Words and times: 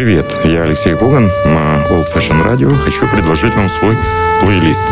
Привет, 0.00 0.40
я 0.44 0.62
Алексей 0.62 0.96
Коган 0.96 1.26
на 1.44 1.84
Old 1.90 2.06
Fashion 2.10 2.42
Radio. 2.42 2.74
Хочу 2.74 3.06
предложить 3.06 3.54
вам 3.54 3.68
свой 3.68 3.94
плейлист. 4.40 4.86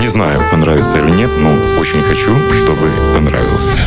Не 0.00 0.08
знаю, 0.08 0.42
понравится 0.50 0.98
или 0.98 1.10
нет, 1.10 1.30
но 1.38 1.52
очень 1.78 2.02
хочу, 2.02 2.36
чтобы 2.50 2.90
понравился. 3.14 3.78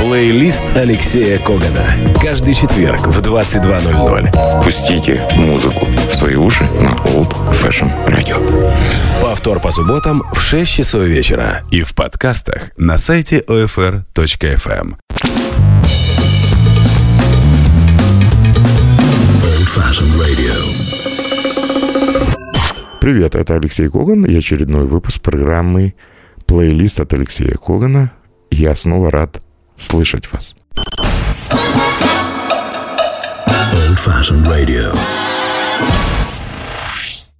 Плейлист 0.00 0.64
Алексея 0.74 1.38
Когана. 1.38 1.84
Каждый 2.20 2.52
четверг 2.52 3.06
в 3.06 3.20
22.00. 3.22 4.64
Пустите 4.64 5.24
музыку 5.36 5.86
в 5.86 6.14
свои 6.16 6.34
уши 6.34 6.64
на 6.80 6.96
Old 7.12 7.32
Fashion 7.52 7.92
Radio. 8.08 8.74
Повтор 9.22 9.60
по 9.60 9.70
субботам 9.70 10.24
в 10.32 10.40
6 10.40 10.68
часов 10.68 11.02
вечера. 11.02 11.62
И 11.70 11.84
в 11.84 11.94
подкастах 11.94 12.72
на 12.76 12.98
сайте 12.98 13.44
OFR.FM. 13.46 14.96
Привет, 23.02 23.34
это 23.34 23.56
Алексей 23.56 23.90
Коган 23.90 24.24
и 24.24 24.34
очередной 24.34 24.86
выпуск 24.86 25.20
программы 25.20 25.94
«Плейлист 26.46 27.00
от 27.00 27.12
Алексея 27.12 27.54
Когана». 27.54 28.12
Я 28.50 28.74
снова 28.74 29.10
рад 29.10 29.42
слышать 29.76 30.32
вас. 30.32 30.56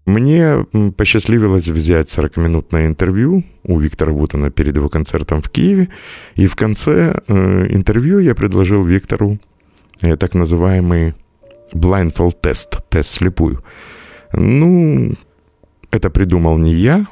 Мне 0.05 0.66
посчастливилось 0.97 1.69
взять 1.69 2.09
40-минутное 2.09 2.87
интервью 2.88 3.43
у 3.65 3.79
Виктора 3.79 4.13
Бутона 4.13 4.51
перед 4.51 4.77
его 4.77 4.88
концертом 4.88 5.41
в 5.41 5.49
Киеве. 5.49 5.88
И 6.35 6.47
в 6.47 6.57
конце 6.57 7.23
э, 7.27 7.66
интервью 7.71 8.19
я 8.19 8.35
предложил 8.35 8.83
Виктору 8.85 9.38
э, 10.02 10.16
так 10.16 10.35
называемый 10.35 11.15
blindfold 11.75 12.37
тест, 12.41 12.79
тест 12.89 13.13
слепую. 13.13 13.63
Ну, 14.33 15.15
это 15.91 16.10
придумал 16.10 16.59
не 16.59 16.75
я. 16.75 17.07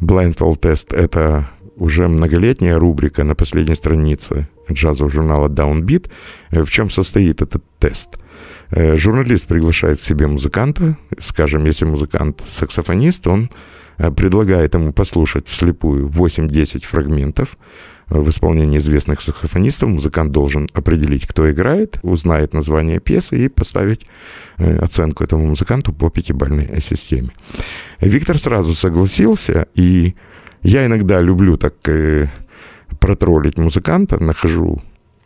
Blindfold 0.00 0.58
тест— 0.60 0.92
это 0.94 1.50
уже 1.76 2.08
многолетняя 2.08 2.78
рубрика 2.78 3.24
на 3.24 3.34
последней 3.34 3.74
странице 3.74 4.48
джазового 4.70 5.12
журнала 5.12 5.48
Downbeat. 5.48 6.10
В 6.50 6.68
чем 6.68 6.90
состоит 6.90 7.42
этот 7.42 7.64
тест? 7.78 8.18
Э, 8.70 8.96
журналист 8.96 9.46
приглашает 9.46 9.98
к 9.98 10.02
себе 10.02 10.26
музыканта, 10.26 10.96
скажем, 11.18 11.64
если 11.64 11.84
музыкант 11.84 12.42
саксофонист, 12.46 13.26
он 13.26 13.50
э, 13.98 14.10
предлагает 14.10 14.74
ему 14.74 14.92
послушать 14.92 15.48
вслепую 15.48 16.08
8-10 16.08 16.84
фрагментов 16.86 17.56
в 18.10 18.28
исполнении 18.28 18.78
известных 18.78 19.20
саксофонистов. 19.20 19.88
Музыкант 19.88 20.32
должен 20.32 20.68
определить, 20.74 21.26
кто 21.26 21.50
играет, 21.50 21.98
узнает 22.02 22.52
название 22.52 23.00
пьесы 23.00 23.44
и 23.44 23.48
поставить 23.48 24.06
э, 24.58 24.78
оценку 24.78 25.24
этому 25.24 25.46
музыканту 25.46 25.92
по 25.92 26.10
пятибалльной 26.10 26.80
системе. 26.80 27.30
Виктор 28.00 28.36
сразу 28.38 28.74
согласился, 28.74 29.66
и 29.74 30.14
я 30.62 30.86
иногда 30.86 31.20
люблю 31.20 31.56
так 31.56 31.74
э, 31.88 32.28
протроллить 32.98 33.58
музыканта, 33.58 34.22
нахожу 34.22 34.82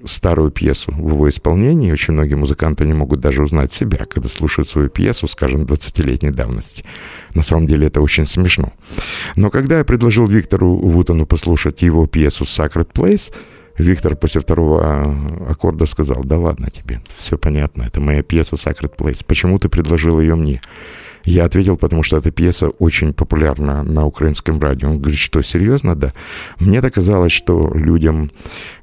старую 0.06 0.50
пьесу 0.50 0.92
в 0.92 1.10
его 1.12 1.28
исполнении. 1.28 1.92
Очень 1.92 2.14
многие 2.14 2.34
музыканты 2.34 2.86
не 2.86 2.94
могут 2.94 3.20
даже 3.20 3.42
узнать 3.42 3.72
себя, 3.72 4.04
когда 4.08 4.28
слушают 4.28 4.68
свою 4.68 4.88
пьесу, 4.88 5.26
скажем, 5.26 5.62
20-летней 5.62 6.30
давности. 6.30 6.84
На 7.34 7.42
самом 7.42 7.66
деле 7.66 7.86
это 7.86 8.00
очень 8.00 8.26
смешно. 8.26 8.72
Но 9.36 9.50
когда 9.50 9.78
я 9.78 9.84
предложил 9.84 10.26
Виктору 10.26 10.76
Вутону 10.76 11.26
послушать 11.26 11.82
его 11.82 12.06
пьесу 12.06 12.44
«Sacred 12.44 12.92
Place», 12.92 13.32
Виктор 13.76 14.14
после 14.14 14.40
второго 14.40 15.50
аккорда 15.50 15.86
сказал, 15.86 16.22
да 16.22 16.38
ладно 16.38 16.70
тебе, 16.70 17.00
все 17.16 17.36
понятно, 17.36 17.82
это 17.82 18.00
моя 18.00 18.22
пьеса 18.22 18.54
«Sacred 18.54 18.96
Place». 18.96 19.24
Почему 19.26 19.58
ты 19.58 19.68
предложил 19.68 20.20
ее 20.20 20.36
мне? 20.36 20.60
Я 21.24 21.46
ответил, 21.46 21.76
потому 21.78 22.02
что 22.02 22.18
эта 22.18 22.30
пьеса 22.30 22.68
очень 22.68 23.14
популярна 23.14 23.82
на 23.82 24.04
украинском 24.04 24.60
радио. 24.60 24.90
Он 24.90 24.98
говорит, 25.00 25.18
что 25.18 25.42
серьезно, 25.42 25.94
да. 25.94 26.12
Мне 26.60 26.82
так 26.82 26.92
казалось, 26.94 27.32
что 27.32 27.72
людям 27.74 28.30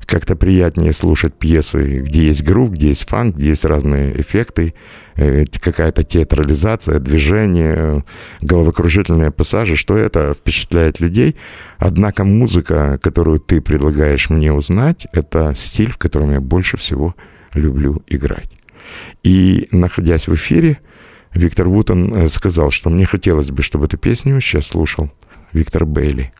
как-то 0.06 0.36
приятнее 0.36 0.92
слушать 0.92 1.36
пьесы, 1.36 2.00
где 2.00 2.26
есть 2.26 2.44
грув, 2.44 2.72
где 2.72 2.88
есть 2.88 3.08
фанк, 3.08 3.36
где 3.36 3.50
есть 3.50 3.64
разные 3.64 4.20
эффекты, 4.20 4.74
э, 5.16 5.46
какая-то 5.46 6.04
театрализация, 6.04 7.00
движение, 7.00 8.04
головокружительные 8.42 9.32
пассажи, 9.32 9.76
что 9.76 9.96
это 9.96 10.34
впечатляет 10.34 11.00
людей. 11.00 11.36
Однако 11.78 12.24
музыка, 12.24 13.00
которую 13.02 13.40
ты 13.40 13.62
предлагаешь 13.62 14.30
мне 14.30 14.52
узнать, 14.52 15.06
это 15.14 15.54
стиль, 15.56 15.92
в 15.92 15.98
котором 15.98 16.32
я 16.32 16.42
больше 16.42 16.76
всего 16.78 17.16
люблю 17.54 18.02
играть. 18.08 18.50
И 19.24 19.68
находясь 19.72 20.28
в 20.28 20.34
эфире, 20.34 20.80
Виктор 21.34 21.68
Вутон 21.68 22.14
э, 22.14 22.28
сказал, 22.28 22.72
что 22.72 22.90
мне 22.90 23.06
хотелось 23.06 23.52
бы, 23.52 23.64
чтобы 23.64 23.86
эту 23.86 23.98
песню 23.98 24.40
сейчас 24.42 24.68
слушал 24.68 25.12
Виктор 25.54 25.86
Бейли. 25.86 26.34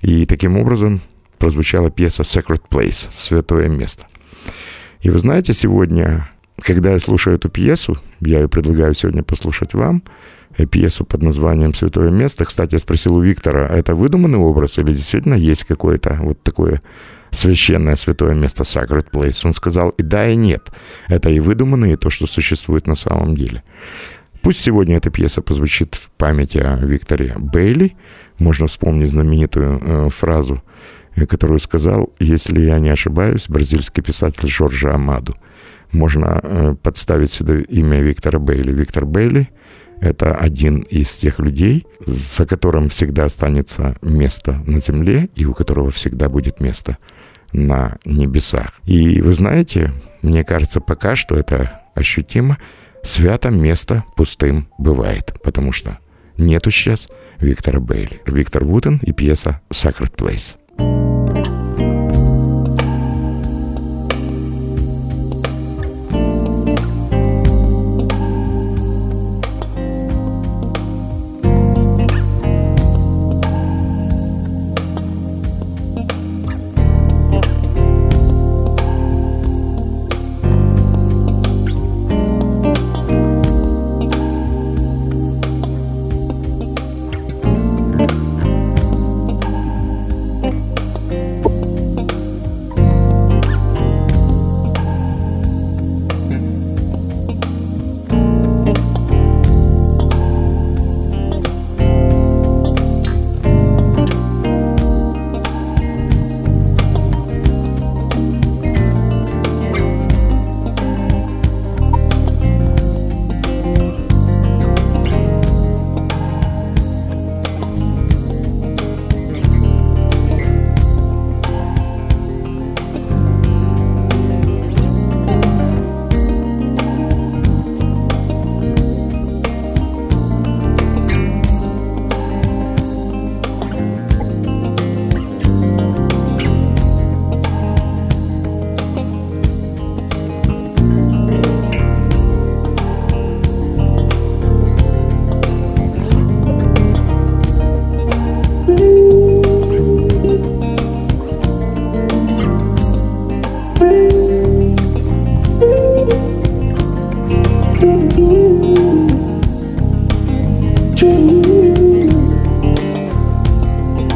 И 0.00 0.26
таким 0.26 0.56
образом 0.56 1.00
прозвучала 1.38 1.90
пьеса 1.90 2.22
«Sacred 2.22 2.62
Place»— 2.68 3.08
«Святое 3.10 3.68
место». 3.68 4.06
И 5.00 5.10
вы 5.10 5.18
знаете, 5.18 5.52
сегодня, 5.52 6.28
когда 6.60 6.90
я 6.90 6.98
слушаю 6.98 7.36
эту 7.36 7.48
пьесу, 7.48 7.96
я 8.20 8.40
ее 8.40 8.48
предлагаю 8.48 8.94
сегодня 8.94 9.22
послушать 9.22 9.74
вам, 9.74 10.02
э, 10.56 10.66
пьесу 10.66 11.04
под 11.04 11.22
названием 11.22 11.72
«Святое 11.72 12.10
место». 12.10 12.44
Кстати, 12.44 12.74
я 12.74 12.78
спросил 12.80 13.14
у 13.14 13.22
Виктора, 13.22 13.66
а 13.68 13.76
это 13.76 13.94
выдуманный 13.94 14.38
образ 14.38 14.78
или 14.78 14.92
действительно 14.92 15.34
есть 15.34 15.64
какое-то 15.64 16.18
вот 16.20 16.42
такое 16.42 16.82
священное 17.30 17.96
святое 17.96 18.34
место 18.34 18.64
Sacred 18.64 19.10
Place? 19.10 19.40
Он 19.44 19.52
сказал 19.52 19.90
и 19.90 20.02
да, 20.02 20.28
и 20.28 20.36
нет. 20.36 20.70
Это 21.08 21.30
и 21.30 21.40
выдуманное, 21.40 21.94
и 21.94 21.96
то, 21.96 22.10
что 22.10 22.26
существует 22.26 22.86
на 22.86 22.94
самом 22.94 23.34
деле. 23.34 23.62
Пусть 24.42 24.60
сегодня 24.60 24.96
эта 24.96 25.08
пьеса 25.08 25.40
позвучит 25.40 25.94
в 25.94 26.10
памяти 26.10 26.58
о 26.58 26.76
Викторе 26.76 27.32
Бейли. 27.38 27.96
Можно 28.38 28.66
вспомнить 28.66 29.10
знаменитую 29.10 29.80
э, 29.80 30.08
фразу, 30.10 30.60
э, 31.14 31.26
которую 31.26 31.60
сказал, 31.60 32.12
если 32.18 32.60
я 32.60 32.80
не 32.80 32.90
ошибаюсь, 32.90 33.44
бразильский 33.48 34.02
писатель 34.02 34.48
Жоржа 34.48 34.94
Амаду. 34.94 35.34
Можно 35.92 36.40
э, 36.42 36.74
подставить 36.82 37.30
сюда 37.30 37.60
имя 37.60 38.00
Виктора 38.00 38.40
Бейли. 38.40 38.72
Виктор 38.72 39.06
Бейли— 39.06 39.48
это 40.00 40.34
один 40.34 40.80
из 40.80 41.10
тех 41.12 41.38
людей, 41.38 41.86
за 42.04 42.44
которым 42.44 42.88
всегда 42.88 43.26
останется 43.26 43.96
место 44.02 44.60
на 44.66 44.80
земле 44.80 45.28
и 45.36 45.46
у 45.46 45.54
которого 45.54 45.92
всегда 45.92 46.28
будет 46.28 46.58
место 46.58 46.98
на 47.52 47.98
небесах. 48.04 48.72
И 48.86 49.22
вы 49.22 49.34
знаете, 49.34 49.92
мне 50.22 50.42
кажется, 50.42 50.80
пока 50.80 51.14
что 51.14 51.36
это 51.36 51.82
ощутимо— 51.94 52.58
свято 53.02 53.50
место 53.50 54.04
пустым 54.16 54.68
бывает, 54.78 55.34
потому 55.42 55.72
что 55.72 55.98
нету 56.36 56.70
сейчас 56.70 57.08
Виктора 57.38 57.80
Бейли. 57.80 58.20
Виктор 58.26 58.64
Вутен 58.64 59.00
и 59.02 59.12
пьеса 59.12 59.60
«Sacred 59.70 60.14
Place». 60.16 60.56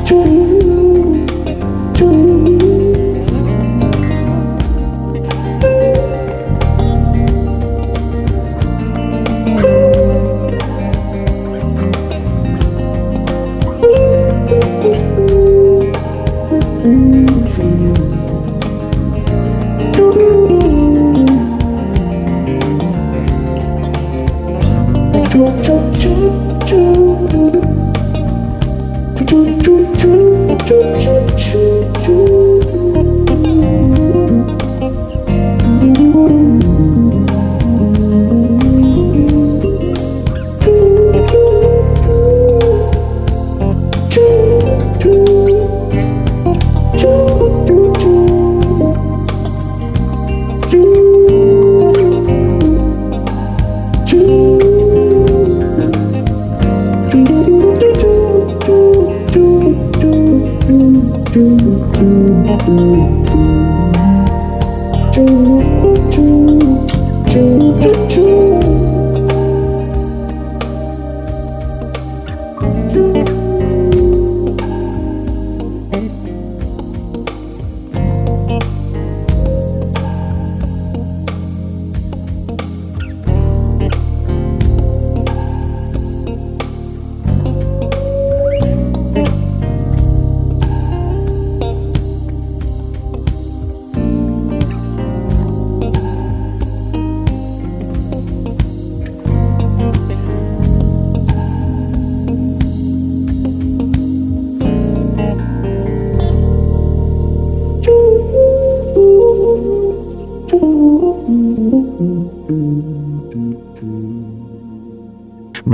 Thank. 0.06 0.45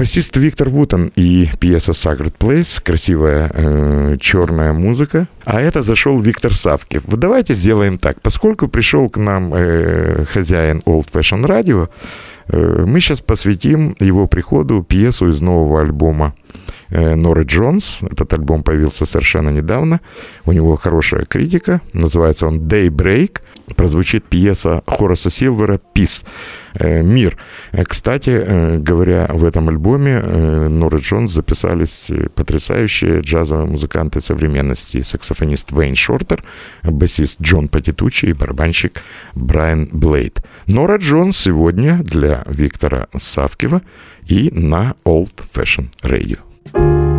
Басист 0.03 0.37
Виктор 0.37 0.69
Вутон 0.69 1.13
и 1.15 1.49
пьеса 1.61 1.93
Sacred 1.93 2.35
Place, 2.37 2.83
красивая 2.83 3.49
э, 3.55 4.17
черная 4.21 4.73
музыка. 4.73 5.29
А 5.45 5.61
это 5.61 5.85
зашел 5.85 6.19
Виктор 6.19 6.57
Савкив. 6.57 7.05
Давайте 7.07 7.55
сделаем 7.55 7.99
так. 7.99 8.21
Поскольку 8.21 8.67
пришел 8.67 9.09
к 9.09 9.17
нам 9.17 9.55
э, 9.55 10.25
хозяин 10.25 10.83
Old 10.87 11.07
Fashion 11.13 11.45
Radio, 11.45 11.89
э, 12.49 12.85
мы 12.85 12.99
сейчас 12.99 13.21
посвятим 13.21 13.95
его 14.01 14.27
приходу 14.27 14.83
пьесу 14.83 15.29
из 15.29 15.41
нового 15.41 15.81
альбома 15.81 16.35
Норы 16.91 17.45
Джонс. 17.45 18.01
Этот 18.03 18.33
альбом 18.35 18.63
появился 18.63 19.07
совершенно 19.07 19.49
недавно. 19.51 20.01
У 20.45 20.53
него 20.53 20.77
хорошая 20.77 21.25
критика. 21.25 21.81
Называется 21.93 22.47
он 22.47 22.61
Daybreak. 22.61 23.41
Прозвучит 23.77 24.25
пьеса 24.25 24.83
Хораса 24.87 25.31
Силвера 25.31 25.81
«Peace» 25.95 26.27
э, 26.75 27.03
«Мир». 27.03 27.39
Э, 27.71 27.85
кстати, 27.85 28.77
говоря 28.79 29.29
в 29.33 29.45
этом 29.45 29.69
альбоме, 29.69 30.21
Норы 30.21 30.99
Джонс 30.99 31.33
записались 31.33 32.11
потрясающие 32.35 33.21
джазовые 33.21 33.67
музыканты 33.67 34.21
современности. 34.21 35.01
Саксофонист 35.03 35.73
Вейн 35.73 35.95
Шортер, 35.95 36.43
басист 36.83 37.41
Джон 37.41 37.69
Патитучи 37.69 38.27
и 38.27 38.33
барабанщик 38.33 39.03
Брайан 39.35 39.89
Блейд. 39.93 40.43
Нора 40.67 40.97
Джонс 40.97 41.39
сегодня 41.39 42.03
для 42.03 42.43
Виктора 42.47 43.07
Савкива 43.17 43.83
и 44.27 44.51
на 44.53 44.95
Old 45.05 45.35
Fashion 45.37 45.87
Radio. 46.03 47.12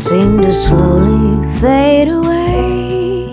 Seem 0.00 0.40
to 0.40 0.52
slowly 0.52 1.58
fade 1.60 2.08
away 2.08 3.30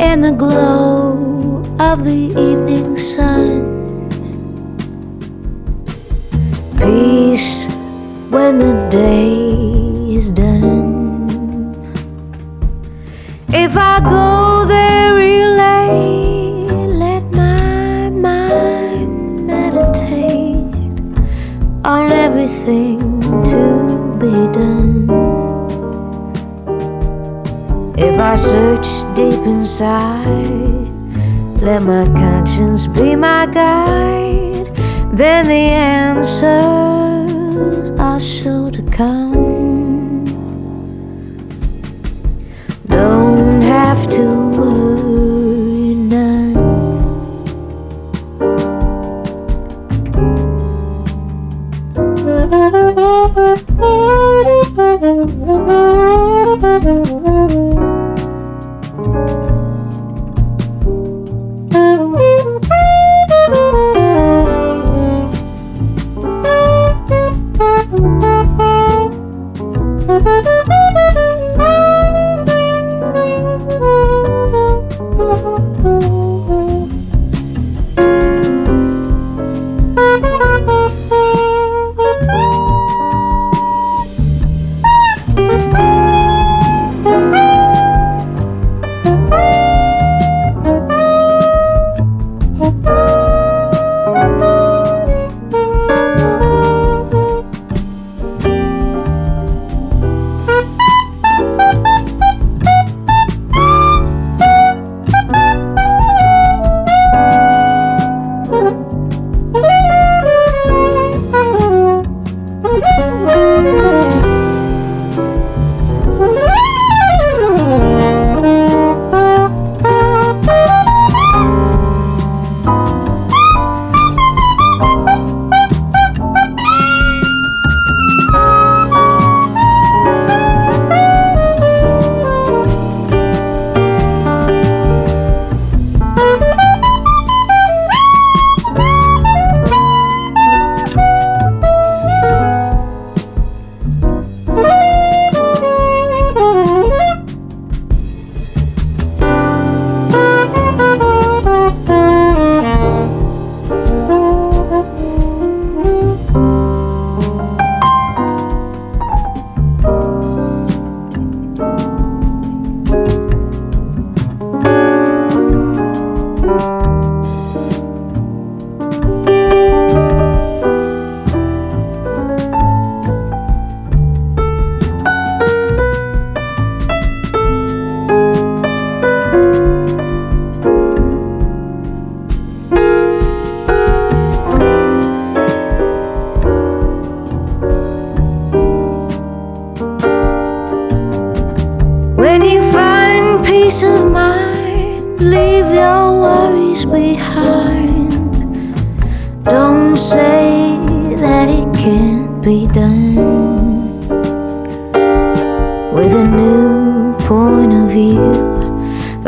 in 0.00 0.20
the 0.22 0.30
glow 0.30 1.62
of 1.78 2.04
the 2.04 2.28
evening 2.30 2.96
sun. 2.96 3.74
Peace 6.78 7.66
when 8.30 8.58
the 8.58 8.88
day 8.90 10.16
is 10.16 10.30
done. 10.30 11.74
If 13.48 13.76
I 13.76 14.00
go 14.00 14.53
I 28.34 28.36
search 28.36 28.88
deep 29.14 29.46
inside. 29.46 30.26
Let 31.62 31.82
my 31.82 32.04
conscience 32.18 32.88
be 32.88 33.14
my 33.14 33.46
guide. 33.46 34.74
Then 35.16 35.46
the 35.46 35.52
answers 35.54 36.40
are 37.96 38.18
sure 38.18 38.72
to 38.72 38.82
come. 38.90 39.13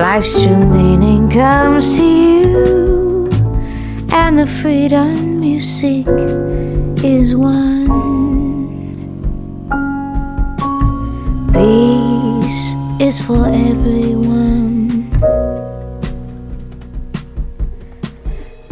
Life's 0.09 0.35
true 0.45 0.65
meaning 0.79 1.29
comes 1.29 1.97
to 1.97 2.05
you, 2.05 3.29
and 4.13 4.39
the 4.39 4.47
freedom 4.47 5.43
you 5.43 5.61
seek 5.61 6.07
is 7.03 7.35
one. 7.35 7.89
Peace 11.53 12.63
is 13.01 13.21
for 13.27 13.47
everyone. 13.69 15.11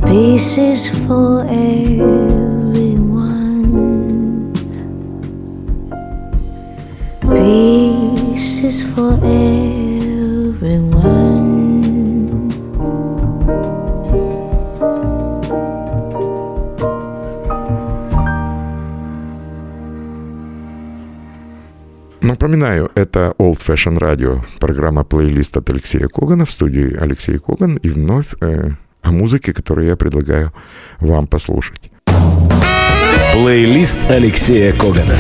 Peace 0.07 0.57
is 0.57 0.89
for 1.05 1.41
everyone. 1.51 2.45
Peace 7.23 8.61
is 8.71 8.85
for 8.95 9.15
everyone. 9.15 9.84
Напоминаю, 22.45 22.91
это 22.95 23.35
Old 23.39 23.59
Fashion 23.67 23.99
Radio, 23.99 24.43
программа 24.61 25.03
плейлист 25.03 25.57
от 25.57 25.71
Алексея 25.71 26.09
Когана 26.09 26.45
в 26.45 26.51
студии 26.51 26.95
Алексей 26.95 27.39
Коган 27.39 27.77
и 27.77 27.89
вновь 27.89 28.35
э, 28.43 28.73
о 29.01 29.13
музыке, 29.13 29.55
которую 29.55 29.87
я 29.87 29.97
предлагаю 29.97 30.53
вам 31.01 31.27
послушать. 31.27 31.91
Плейлист 33.33 33.99
Алексея 34.11 34.75
Когана. 34.75 35.17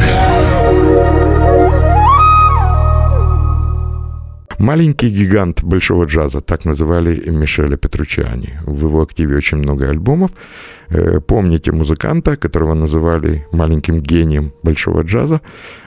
Маленький 4.58 5.08
гигант 5.08 5.64
большого 5.64 6.04
джаза, 6.04 6.42
так 6.42 6.66
называли 6.66 7.30
Мишеля 7.30 7.78
Петручани. 7.78 8.60
В 8.66 8.86
его 8.86 9.00
активе 9.00 9.36
очень 9.36 9.58
много 9.58 9.88
альбомов. 9.88 10.30
Э, 10.94 11.20
помните 11.20 11.72
музыканта, 11.72 12.36
которого 12.36 12.74
называли 12.74 13.44
маленьким 13.50 13.98
гением 13.98 14.52
большого 14.62 15.02
джаза? 15.02 15.40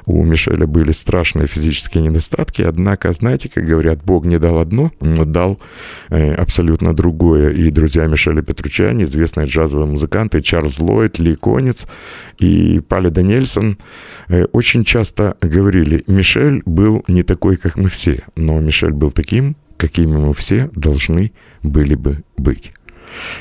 У 0.05 0.21
Мишеля 0.23 0.67
были 0.67 0.91
страшные 0.91 1.47
физические 1.47 2.03
недостатки, 2.03 2.61
однако, 2.61 3.13
знаете, 3.13 3.49
как 3.53 3.63
говорят, 3.63 4.03
Бог 4.03 4.25
не 4.25 4.37
дал 4.37 4.59
одно, 4.59 4.91
но 4.99 5.23
дал 5.23 5.59
э, 6.09 6.33
абсолютно 6.33 6.93
другое. 6.93 7.51
И 7.51 7.71
друзья 7.71 8.05
Мишеля 8.07 8.41
Петручани, 8.41 9.03
известные 9.03 9.47
джазовые 9.47 9.87
музыканты 9.87 10.41
Чарльз 10.41 10.79
Ллойд, 10.79 11.19
Ли 11.19 11.35
Конец 11.35 11.87
и 12.37 12.81
Пали 12.81 13.09
Даниэльсон, 13.09 13.77
э, 14.27 14.45
очень 14.51 14.83
часто 14.83 15.37
говорили, 15.41 16.03
Мишель 16.07 16.61
был 16.65 17.03
не 17.07 17.23
такой, 17.23 17.55
как 17.55 17.77
мы 17.77 17.87
все, 17.87 18.23
но 18.35 18.59
Мишель 18.59 18.91
был 18.91 19.11
таким, 19.11 19.55
какими 19.77 20.17
мы 20.17 20.33
все 20.33 20.69
должны 20.73 21.31
были 21.63 21.95
бы 21.95 22.23
быть. 22.35 22.73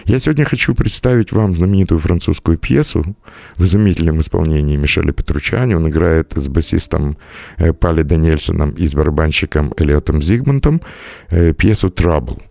Я 0.05 0.19
сегодня 0.19 0.45
хочу 0.45 0.75
представить 0.75 1.33
вам 1.33 1.55
знаменитую 1.57 1.99
французскую 1.99 2.59
пьесу 2.59 3.17
в 3.57 3.65
изумительном 3.65 4.21
исполнении 4.21 4.77
Мишеля 4.77 5.13
Петручани. 5.13 5.75
Он 5.75 5.89
играет 5.89 6.33
с 6.35 6.49
басистом 6.49 7.17
э, 7.59 7.73
Пали 7.73 8.03
Даниэльсоном 8.03 8.71
и 8.71 8.87
с 8.87 8.95
барабанщиком 8.95 9.73
Элиотом 9.77 10.23
Зигмунтом 10.23 10.81
э, 11.31 11.53
пьесу 11.53 11.89
«Trouble». 11.89 12.43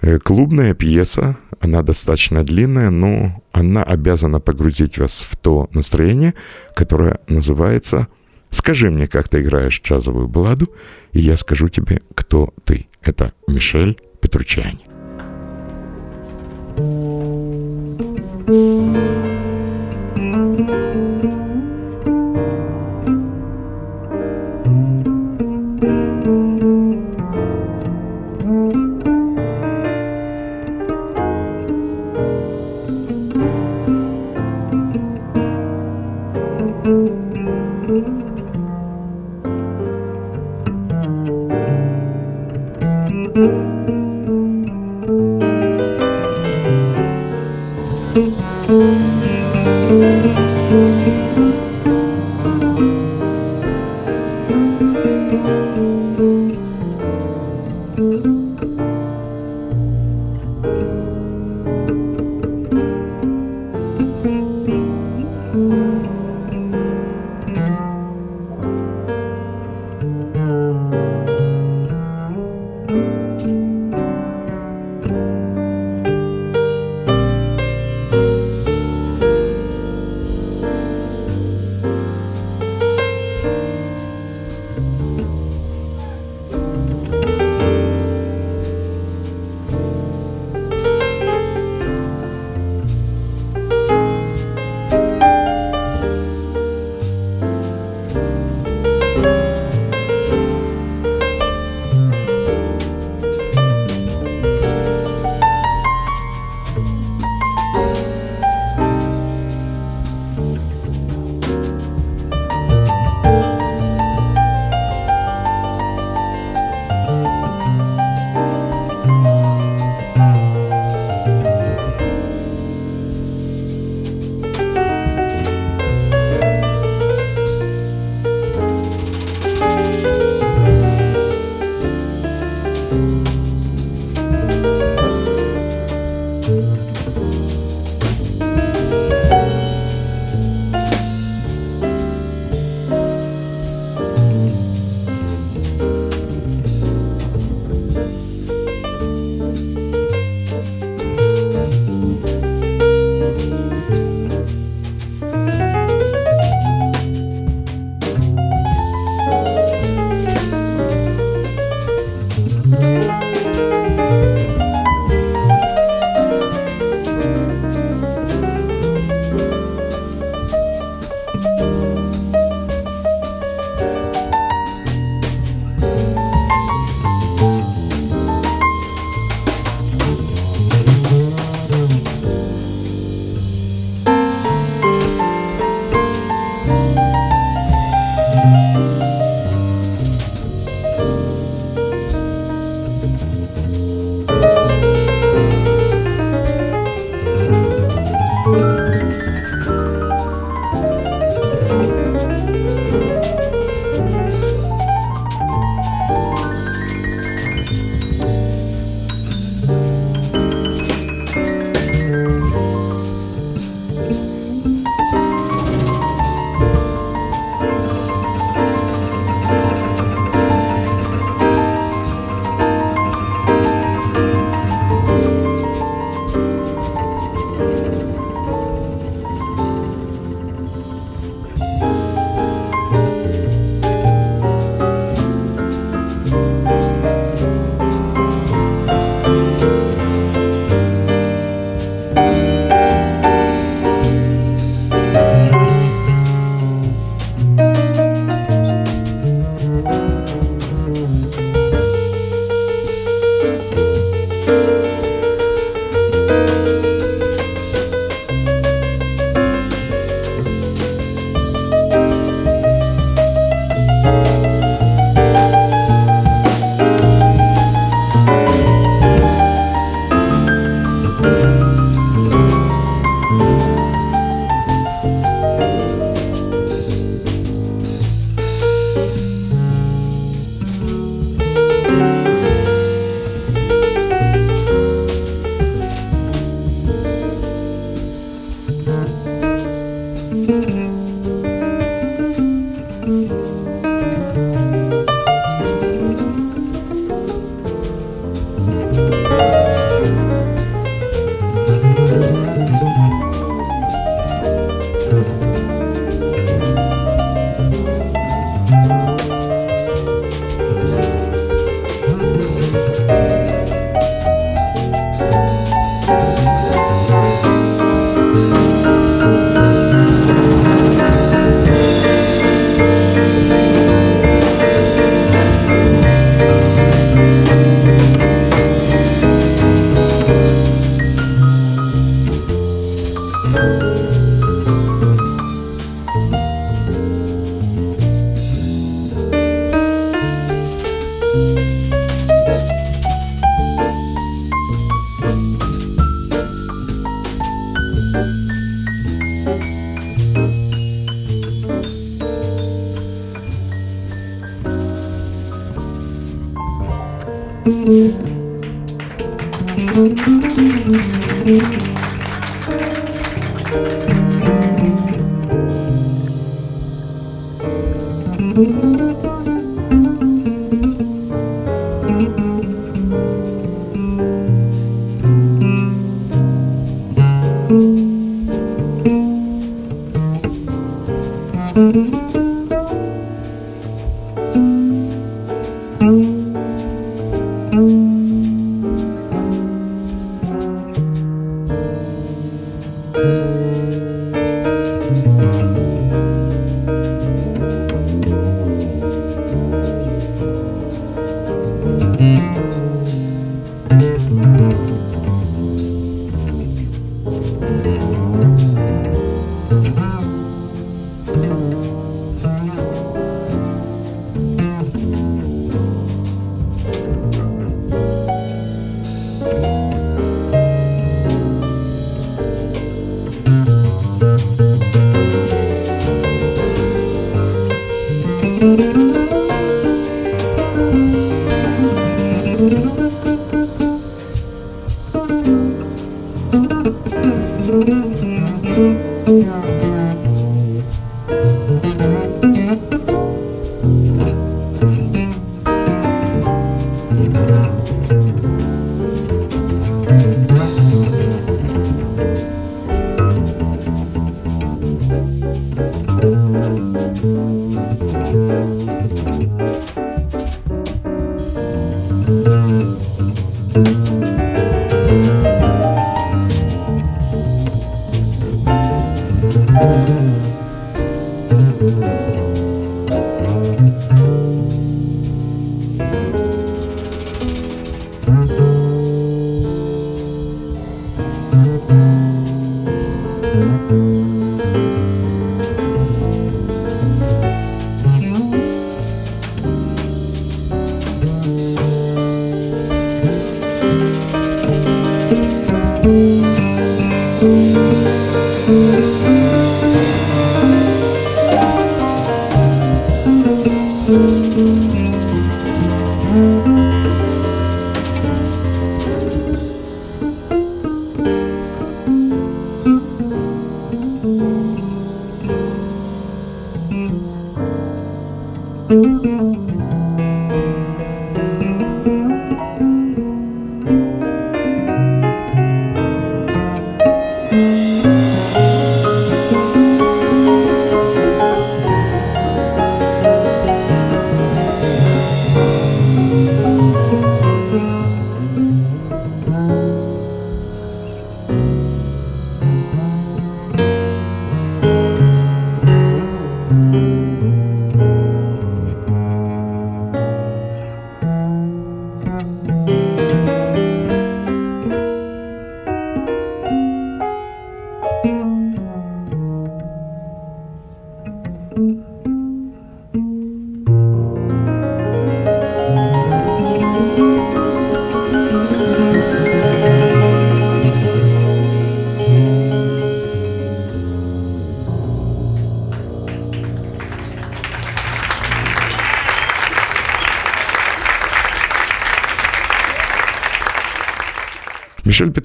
Э, 0.00 0.18
клубная 0.18 0.74
пьеса, 0.74 1.36
она 1.60 1.82
достаточно 1.82 2.44
длинная, 2.44 2.90
но 2.90 3.42
она 3.52 3.82
обязана 3.82 4.40
погрузить 4.40 4.98
вас 4.98 5.24
в 5.28 5.36
то 5.36 5.68
настроение, 5.72 6.34
которое 6.74 7.20
называется 7.26 8.06
«Скажи 8.50 8.90
мне, 8.90 9.06
как 9.06 9.28
ты 9.28 9.40
играешь 9.40 9.80
джазовую 9.82 10.28
балладу, 10.28 10.72
и 11.12 11.20
я 11.20 11.36
скажу 11.36 11.68
тебе, 11.68 12.00
кто 12.14 12.54
ты». 12.64 12.86
Это 13.02 13.32
Мишель 13.46 13.98
Петручани. 14.20 14.97
thank 16.78 16.88
mm 43.28 43.34
-hmm. 43.34 43.72
you 43.72 43.77
thank 48.68 50.38
you. 50.38 50.47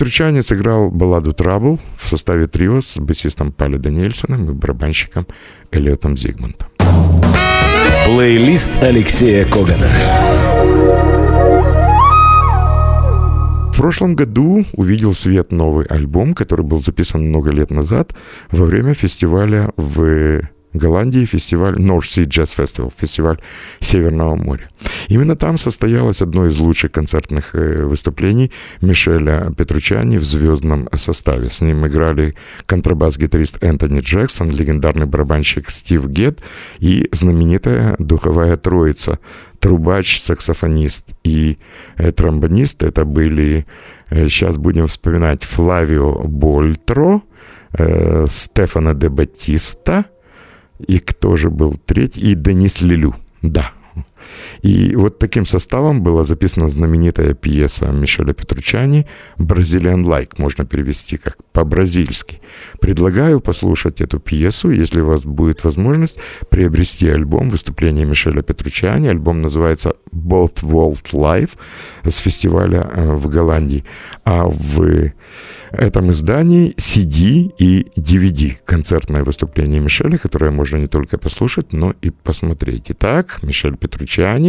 Петручани 0.04 0.42
сыграл 0.42 0.90
балладу 0.90 1.32
«Трабл» 1.32 1.80
в 1.98 2.10
составе 2.10 2.46
трио 2.46 2.82
с 2.82 2.98
басистом 2.98 3.54
Пали 3.54 3.78
Даниэльсоном 3.78 4.52
и 4.52 4.54
барабанщиком 4.54 5.26
Эллиотом 5.72 6.18
Зигмундом. 6.18 6.68
Плейлист 8.06 8.70
Алексея 8.84 9.46
Когана. 9.46 9.88
В 13.72 13.78
прошлом 13.78 14.18
году 14.18 14.66
увидел 14.74 15.14
свет 15.14 15.54
новый 15.54 15.86
альбом, 15.86 16.34
который 16.34 16.66
был 16.66 16.82
записан 16.82 17.22
много 17.22 17.52
лет 17.52 17.72
назад 17.72 18.14
во 18.52 18.66
время 18.66 18.96
фестиваля 18.96 19.72
в 19.78 20.42
Голландии 20.74 21.26
фестиваль 21.26 21.76
North 21.76 22.10
Sea 22.10 22.26
Jazz 22.26 22.56
Festival, 22.58 22.92
фестиваль 22.98 23.40
Северного 23.80 24.36
моря. 24.36 24.68
Именно 25.08 25.36
там 25.36 25.58
состоялось 25.58 26.22
одно 26.22 26.48
из 26.48 26.60
лучших 26.60 26.92
концертных 26.92 27.54
э, 27.54 27.84
выступлений 27.84 28.52
Мишеля 28.82 29.54
Петручани 29.56 30.18
в 30.18 30.26
звездном 30.26 30.90
составе. 30.96 31.50
С 31.50 31.62
ним 31.62 31.86
играли 31.86 32.36
контрабас-гитарист 32.66 33.64
Энтони 33.64 34.02
Джексон, 34.02 34.50
легендарный 34.50 35.06
барабанщик 35.06 35.70
Стив 35.70 36.08
Гет 36.08 36.42
и 36.80 37.08
знаменитая 37.12 37.96
духовая 38.00 38.58
троица 38.58 39.20
трубач, 39.60 40.20
саксофонист 40.22 41.06
и 41.24 41.58
э, 41.98 42.12
тромбонист. 42.12 42.84
Это 42.84 43.06
были, 43.06 43.66
э, 44.10 44.28
сейчас 44.28 44.58
будем 44.58 44.88
вспоминать, 44.88 45.44
Флавио 45.44 46.24
Больтро, 46.28 47.22
Стефано 48.28 48.94
де 48.94 49.10
Батиста– 49.10 50.06
и 50.80 51.00
кто 51.00 51.36
же 51.36 51.50
был 51.50 51.76
третий? 51.86 52.32
И 52.32 52.36
Денис 52.36 52.82
Лилю. 52.82 53.16
Да. 53.42 53.72
И 54.62 54.96
вот 54.96 55.20
таким 55.20 55.46
составом 55.46 56.04
была 56.04 56.24
записана 56.24 56.70
знаменитая 56.70 57.34
пьеса 57.34 57.86
Мишеля 57.88 58.34
Петручани 58.34 59.08
«Бразилиан 59.38 60.06
лайк», 60.06 60.38
можно 60.38 60.66
перевести 60.66 61.18
как 61.18 61.38
по-бразильски. 61.52 62.42
Предлагаю 62.80 63.40
послушать 63.40 64.02
эту 64.02 64.20
пьесу, 64.20 64.70
если 64.70 65.02
у 65.02 65.06
вас 65.08 65.26
будет 65.26 65.64
возможность 65.64 66.18
приобрести 66.50 67.10
альбом 67.10 67.50
выступления 67.50 68.06
Мишеля 68.06 68.42
Петручани. 68.42 69.08
Альбом 69.08 69.42
называется 69.42 69.94
«Both 70.12 70.64
World 70.64 71.14
Live» 71.14 71.52
с 72.04 72.18
фестиваля 72.18 72.90
э, 72.94 73.14
в 73.14 73.28
Голландии. 73.28 73.84
А 74.24 74.46
в 74.48 75.12
этом 75.74 76.12
издании 76.12 76.74
CD 76.76 77.52
и 77.58 77.88
DVD. 77.98 78.56
Концертное 78.64 79.24
выступление 79.24 79.80
Мишеля, 79.80 80.18
которое 80.18 80.52
можно 80.52 80.78
не 80.78 80.88
только 80.88 81.18
послушать, 81.18 81.74
но 81.74 81.96
и 82.02 82.12
посмотреть. 82.12 82.86
Итак, 82.90 83.42
Мишель 83.42 83.76
Петручани, 83.76 84.43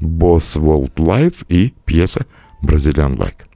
Boss 0.00 0.56
World 0.56 0.92
Live 0.96 1.44
и 1.48 1.74
пьеса 1.84 2.26
Brazilian 2.62 3.16
Like. 3.16 3.47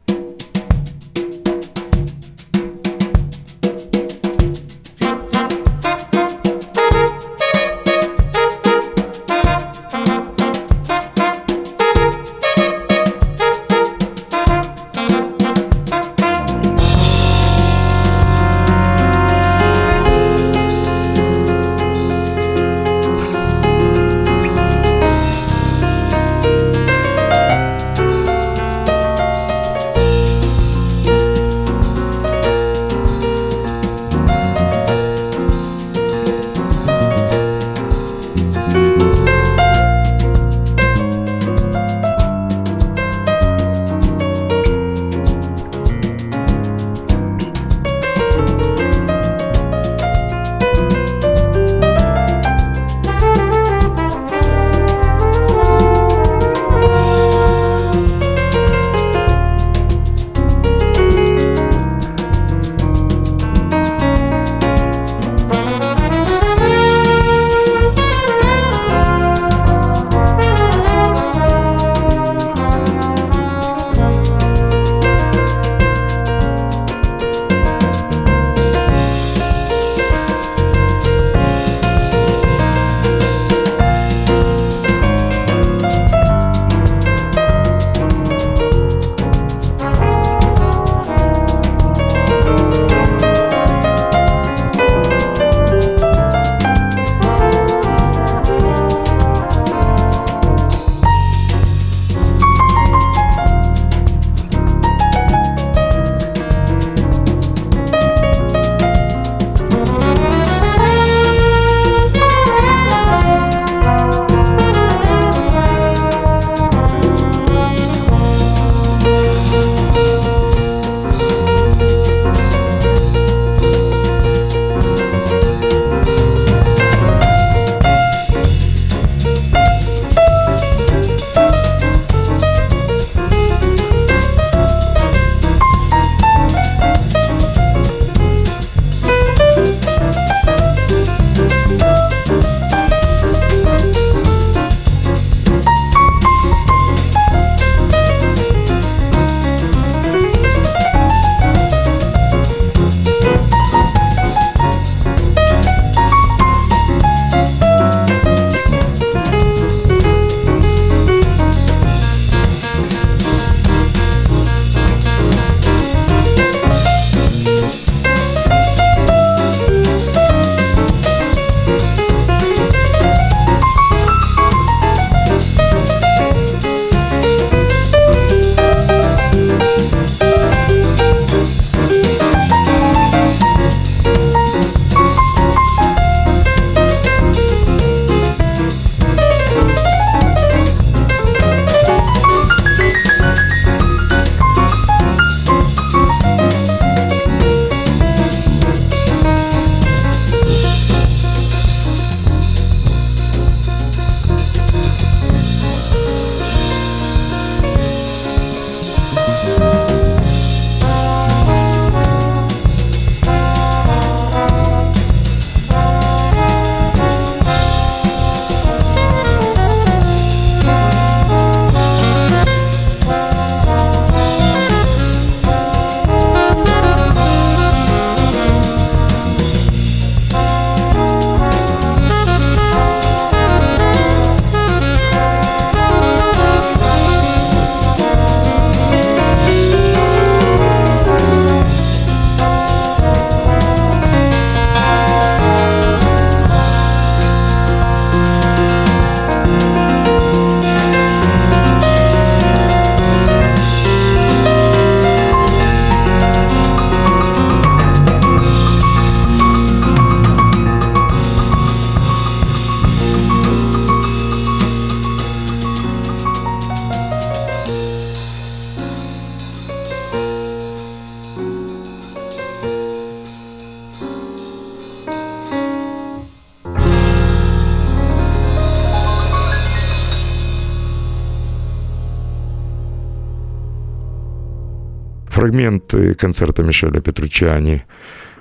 Фрагменты 285.42 286.14
концерта 286.14 286.62
Мишеля 286.62 287.00
Петручани, 287.00 287.82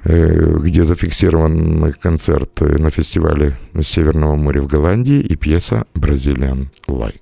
э, 0.03 0.57
где 0.59 0.83
зафиксирован 0.83 1.91
концерт 1.93 2.61
на 2.61 2.91
фестивале 2.91 3.57
Северного 3.83 4.35
моря 4.35 4.61
в 4.61 4.67
Голландии 4.67 5.19
и 5.19 5.35
пьеса 5.35 5.85
«Бразилиан 5.95 6.69
Лайк». 6.87 7.15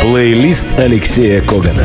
Плейлист 0.00 0.66
Алексея 0.78 1.42
Когана. 1.42 1.84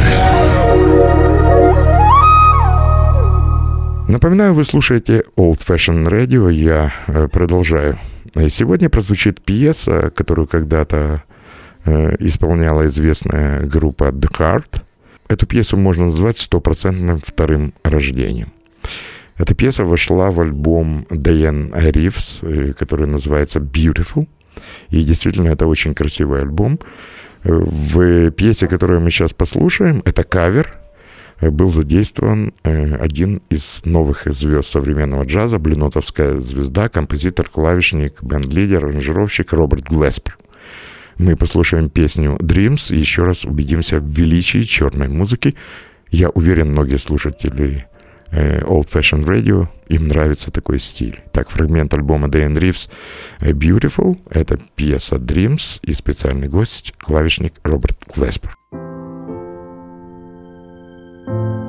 Напоминаю, 4.08 4.54
вы 4.54 4.64
слушаете 4.64 5.24
Old 5.36 5.60
Fashion 5.68 6.08
Radio. 6.08 6.50
Я 6.50 6.94
э, 7.08 7.28
продолжаю. 7.28 8.00
Сегодня 8.48 8.90
прозвучит 8.90 9.42
пьеса, 9.42 10.14
которую 10.16 10.48
когда-то 10.48 11.24
э, 11.84 12.16
исполняла 12.20 12.88
известная 12.88 13.66
группа 13.66 14.06
The 14.06 14.32
Heart. 14.32 14.82
Эту 15.34 15.48
пьесу 15.48 15.78
можно 15.78 16.06
назвать 16.06 16.38
стопроцентным 16.38 17.20
вторым 17.20 17.74
рождением. 17.84 18.54
Эта 19.36 19.56
пьеса 19.56 19.84
вошла 19.84 20.30
в 20.30 20.40
альбом 20.40 21.08
Diane 21.10 21.72
Ривз, 21.92 22.44
э, 22.44 22.74
который 22.74 23.08
называется 23.08 23.58
Beautiful. 23.58 24.28
И 24.90 25.04
действительно, 25.04 25.48
это 25.48 25.66
очень 25.66 25.96
красивый 25.96 26.42
альбом. 26.42 26.80
В 27.44 28.30
пьесе, 28.30 28.68
которую 28.68 29.02
мы 29.02 29.10
сейчас 29.10 29.34
послушаем, 29.34 30.04
это 30.06 30.24
кавер, 30.24 30.78
был 31.42 31.70
задействован 31.70 32.54
э, 32.64 32.96
один 32.96 33.42
из 33.50 33.82
новых 33.86 34.28
звезд 34.32 34.70
современного 34.70 35.24
джаза, 35.24 35.58
блинотовская 35.58 36.40
звезда, 36.42 36.90
композитор, 36.90 37.50
клавишник, 37.50 38.22
бенд-лидер, 38.22 38.86
аранжировщик 38.86 39.52
Роберт 39.52 39.90
Глеспер. 39.90 40.38
Мы 41.18 41.36
послушаем 41.36 41.90
песню 41.90 42.38
«Dreams» 42.40 42.96
и 42.96 43.00
еще 43.00 43.24
раз 43.24 43.46
убедимся 43.46 44.00
в 44.00 44.06
величии 44.06 44.64
черной 44.64 45.08
музыки. 45.08 45.56
Я 46.10 46.30
уверен, 46.30 46.72
многие 46.72 46.98
слушатели 46.98 47.88
э, 48.32 48.62
Old 48.62 48.90
Fashioned 48.92 49.26
Radio, 49.26 49.68
им 49.88 50.08
нравится 50.08 50.52
такой 50.52 50.80
стиль. 50.80 51.20
Так, 51.32 51.50
фрагмент 51.50 51.94
альбома 51.94 52.28
Дэн 52.30 52.58
Ривз 52.58 52.90
«Beautiful»— 53.40 54.20
это 54.30 54.60
пьеса 54.76 55.16
«Dreams» 55.16 55.80
и 55.82 55.94
специальный 55.94 56.48
гость— 56.48 56.94
клавишник 56.98 57.54
Роберт 57.64 57.98
Глеспер. 58.16 58.56
Дайан 61.26 61.63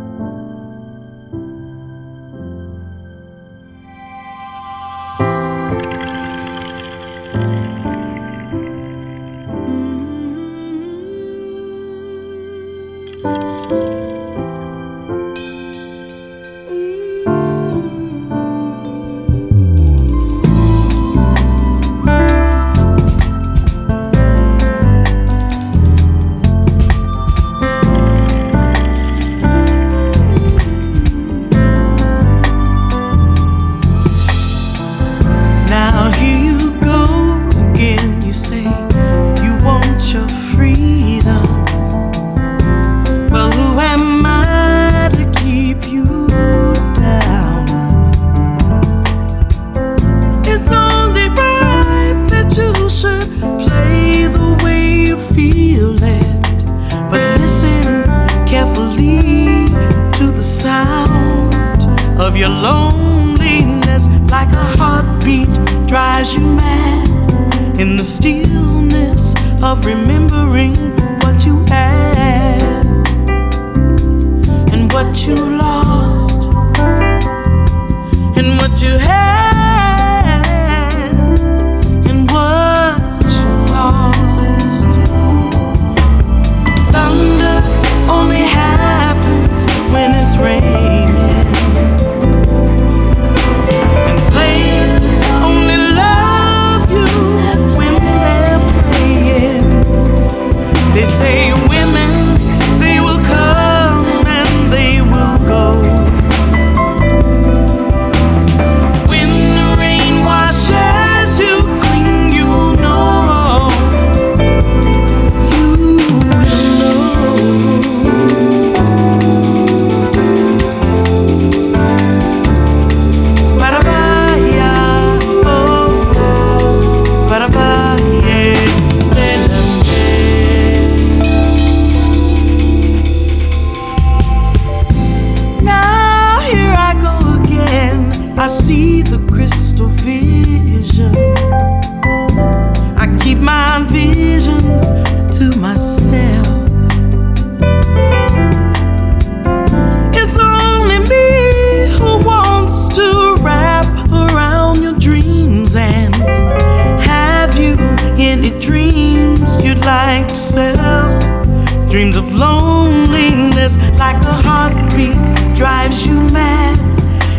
of 162.17 162.35
loneliness 162.35 163.77
like 163.99 164.17
a 164.23 164.33
heartbeat 164.47 165.17
drives 165.57 166.07
you 166.07 166.15
mad. 166.31 166.79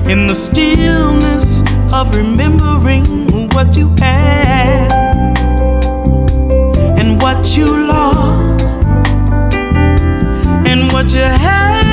In 0.10 0.28
the 0.28 0.36
stillness 0.36 1.62
of 1.94 2.14
remembering 2.14 3.50
what 3.52 3.76
you 3.78 3.88
had 3.98 4.92
and 7.00 7.22
what 7.22 7.56
you 7.56 7.88
lost 7.88 8.62
and 10.70 10.92
what 10.92 11.12
you 11.12 11.22
had. 11.22 11.85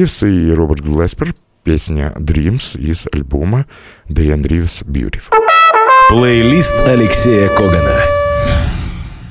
Ривз 0.00 0.22
и 0.22 0.50
Роберт 0.50 0.80
Глеспер. 0.80 1.34
Песня 1.62 2.14
«Dreams» 2.16 2.80
из 2.80 3.06
альбома 3.12 3.66
«Дайан 4.08 4.42
Ривз 4.42 4.80
Beautiful». 4.80 5.28
Плейлист 6.08 6.74
Алексея 6.86 7.54
Когана. 7.54 8.00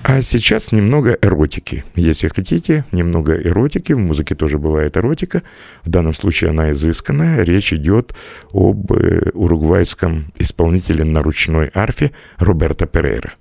А 0.04 0.22
сейчас 0.22 0.72
немного 0.72 1.18
эротики. 1.24 1.84
Если 1.96 2.28
хотите, 2.28 2.86
немного 2.92 3.36
эротики. 3.36 3.94
В 3.94 3.98
музыке 3.98 4.36
тоже 4.36 4.60
бывает 4.60 4.96
эротика. 4.96 5.42
В 5.84 5.90
данном 5.90 6.14
случае 6.14 6.52
она 6.52 6.72
изысканная. 6.72 7.44
Речь 7.44 7.74
идет 7.74 8.14
об 8.54 8.92
э, 8.92 9.32
уругвайском 9.34 10.32
исполнителе 10.38 11.04
на 11.04 11.24
ручной 11.24 11.72
арфе 11.74 12.12
Роберто 12.38 12.86
Перейра. 12.86 13.34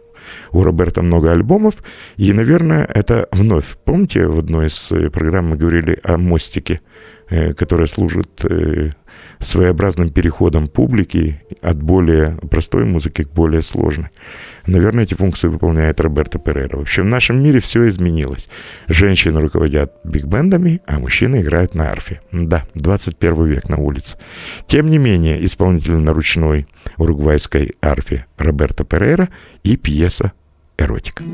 У 0.53 0.63
Роберта 0.63 1.03
много 1.03 1.31
альбомов, 1.33 1.77
и, 2.17 2.33
наверное, 2.33 2.85
это 2.85 3.29
вновь. 3.33 3.77
Помните, 3.85 4.27
в 4.27 4.39
одной 4.39 4.67
из 4.67 4.93
э, 4.93 5.11
программ 5.11 5.49
мы 5.49 5.57
говорили 5.57 5.99
о 6.03 6.17
мостике, 6.17 6.81
э, 7.31 7.53
который 7.53 7.87
служит 7.87 8.45
своеобразным 9.41 10.11
переходом 10.11 10.69
публики 10.69 11.41
от 11.61 11.83
более 11.83 12.37
простой 12.51 12.85
музыки 12.85 13.23
к 13.23 13.31
более 13.31 13.63
сложной. 13.63 14.09
Наверное, 14.67 15.05
эти 15.05 15.15
функции 15.15 15.49
выполняет 15.49 16.01
Роберто 16.01 16.39
Перейра. 16.39 16.77
Вообще 16.77 17.03
в 17.03 17.07
нашем 17.07 17.43
мире 17.43 17.59
все 17.59 17.89
изменилось. 17.89 18.49
Женщины 18.87 19.41
руководят 19.41 19.95
биг-бендами, 20.05 20.81
а 20.87 20.99
мужчины 20.99 21.41
играют 21.41 21.75
на 21.75 21.91
арфе. 21.91 22.21
Да, 22.33 22.65
21 22.75 23.47
век 23.47 23.69
на 23.69 23.79
улице. 23.79 24.19
Тем 24.67 24.91
не 24.91 24.99
менее, 24.99 25.43
исполнитель 25.45 25.97
на 25.97 26.13
ручной 26.13 26.67
уругвайской 26.97 27.75
арфе 27.81 28.27
Роберто 28.37 28.85
Перейра 28.85 29.29
и 29.63 29.77
пьеса 29.77 30.33
«Эротика». 30.77 31.25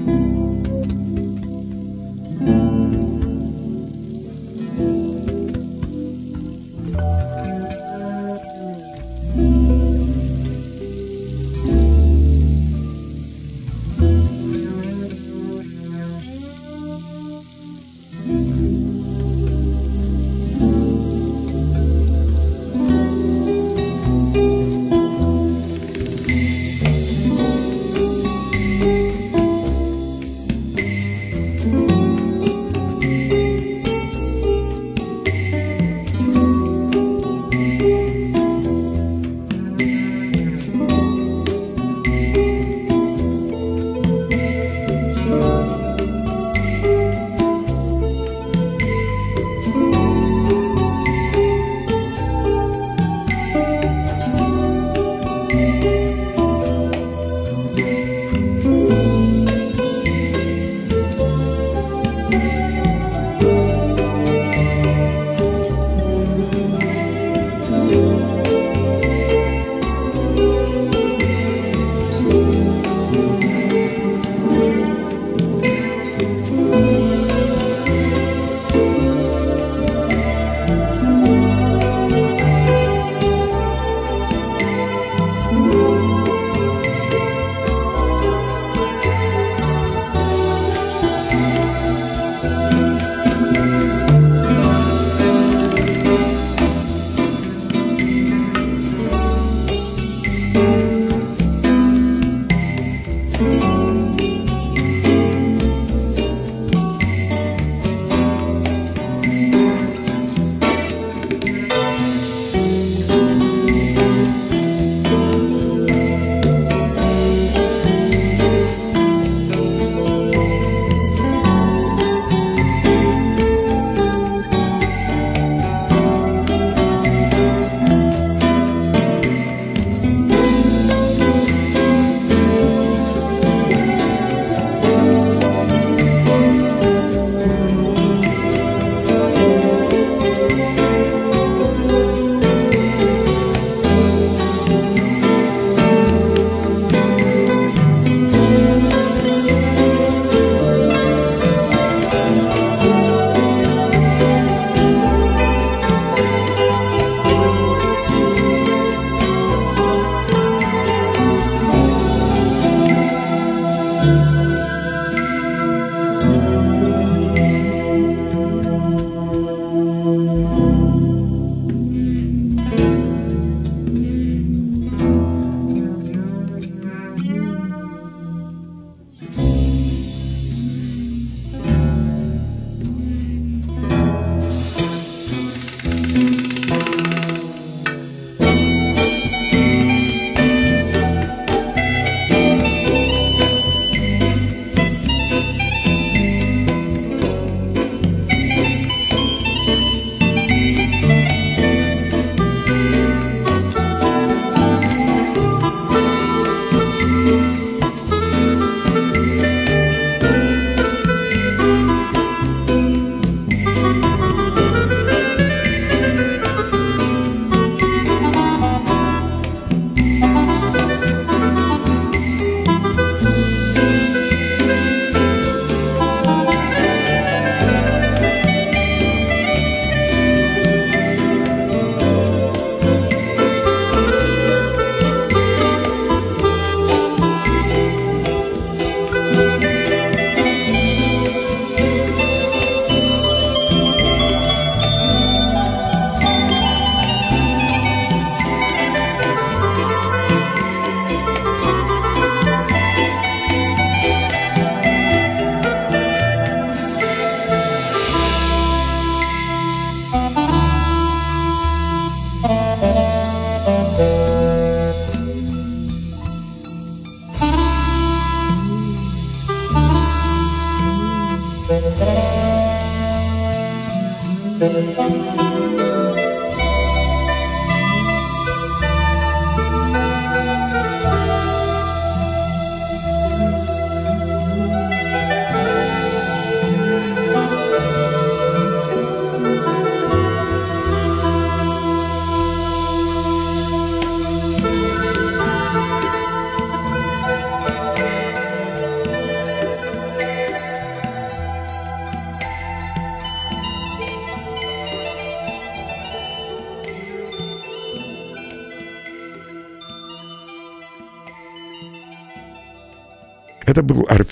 Это 2.47 2.84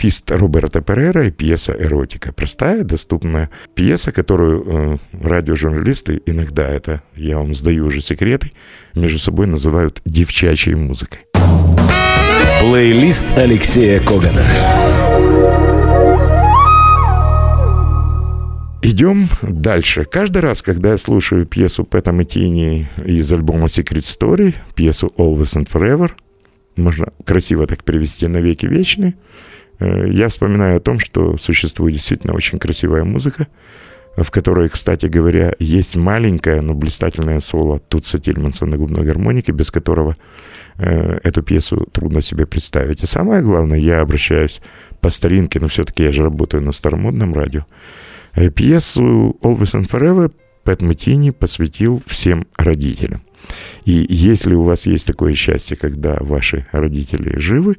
арфист 0.02 0.32
Роберта 0.32 0.80
Перера 0.80 1.28
и 1.28 1.30
пьеса 1.30 1.76
«Эротика». 1.78 2.32
Простая, 2.32 2.82
доступная 2.82 3.50
пьеса, 3.76 4.10
которую 4.10 4.64
э, 4.66 4.96
радиожурналисты, 5.12 6.20
иногда 6.26 6.68
это, 6.68 7.04
я 7.14 7.38
вам 7.38 7.54
сдаю 7.54 7.86
уже 7.86 8.00
секреты, 8.00 8.50
между 8.96 9.20
собой 9.20 9.46
называют 9.46 10.02
девчачьей 10.04 10.74
музыкой. 10.74 11.20
Плейлист 12.60 13.26
Алексея 13.38 14.00
Когана. 14.00 14.42
Идем 18.82 19.28
дальше. 19.42 20.04
Каждый 20.04 20.42
раз, 20.42 20.62
когда 20.62 20.90
я 20.90 20.98
слушаю 20.98 21.46
пьесу 21.46 21.84
Пэта 21.84 22.10
Мэттини 22.10 22.88
из 23.04 23.30
альбома 23.30 23.66
Secret 23.66 24.00
Story, 24.00 24.56
пьесу 24.74 25.12
Always 25.16 25.54
and 25.54 25.70
Forever, 25.70 26.10
можно 26.74 27.06
красиво 27.24 27.68
так 27.68 27.84
привести 27.84 28.26
навеки 28.26 28.66
вечные, 28.66 29.10
э, 29.10 29.52
я 30.06 30.28
вспоминаю 30.28 30.76
о 30.76 30.80
том, 30.80 30.98
что 30.98 31.36
существует 31.36 31.94
действительно 31.94 32.34
очень 32.34 32.58
красивая 32.58 33.04
музыка, 33.04 33.46
в 34.16 34.30
которой, 34.30 34.68
кстати 34.68 35.06
говоря, 35.06 35.54
есть 35.58 35.96
маленькое, 35.96 36.60
но 36.60 36.74
блистательное 36.74 37.40
соло 37.40 37.78
Тутса 37.78 38.18
Тильманса 38.18 38.66
на 38.66 38.76
губной 38.76 39.04
гармонике, 39.04 39.52
без 39.52 39.70
которого 39.70 40.16
э, 40.76 41.18
эту 41.22 41.42
пьесу 41.42 41.88
трудно 41.92 42.20
себе 42.20 42.46
представить. 42.46 43.02
И 43.02 43.06
самое 43.06 43.42
главное, 43.42 43.78
я 43.78 44.00
обращаюсь 44.00 44.60
по 45.00 45.10
старинке, 45.10 45.60
но 45.60 45.68
все-таки 45.68 46.02
я 46.02 46.12
же 46.12 46.24
работаю 46.24 46.62
на 46.62 46.72
старомодном 46.72 47.32
радио. 47.34 47.64
Э, 48.34 48.50
пьесу 48.50 49.36
«Always 49.42 49.74
and 49.74 49.88
Forever» 49.88 50.32
Пэт 50.64 50.82
Матини 50.82 51.30
посвятил 51.30 52.02
всем 52.06 52.46
родителям. 52.56 53.22
И 53.84 54.06
если 54.08 54.54
у 54.54 54.62
вас 54.62 54.86
есть 54.86 55.06
такое 55.06 55.34
счастье, 55.34 55.76
когда 55.76 56.16
ваши 56.20 56.66
родители 56.70 57.38
живы, 57.38 57.76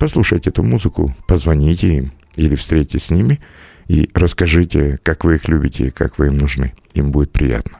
послушайте 0.00 0.50
эту 0.50 0.64
музыку, 0.64 1.14
позвоните 1.28 1.94
им 1.94 2.12
или 2.34 2.56
встретитесь 2.56 3.04
с 3.04 3.10
ними 3.10 3.38
и 3.86 4.08
расскажите, 4.14 4.98
как 5.02 5.24
вы 5.24 5.36
их 5.36 5.46
любите 5.48 5.86
и 5.86 5.90
как 5.90 6.18
вы 6.18 6.28
им 6.28 6.38
нужны. 6.38 6.72
Им 6.94 7.12
будет 7.12 7.30
приятно. 7.30 7.78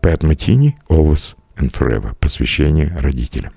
Пэт 0.00 0.22
Матини, 0.22 0.76
Always 0.88 1.36
and 1.56 1.70
Forever. 1.70 2.16
Посвящение 2.18 2.96
родителям. 2.98 3.52